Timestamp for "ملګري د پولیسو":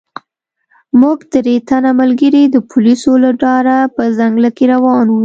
1.99-3.11